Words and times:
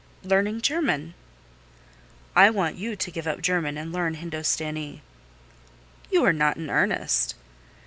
"Learning 0.23 0.61
German." 0.61 1.13
"I 2.35 2.49
want 2.49 2.75
you 2.75 2.95
to 2.95 3.11
give 3.11 3.27
up 3.27 3.39
German 3.39 3.77
and 3.77 3.91
learn 3.93 4.15
Hindostanee." 4.15 5.03
"You 6.09 6.25
are 6.25 6.33
not 6.33 6.57
in 6.57 6.71
earnest?" 6.71 7.35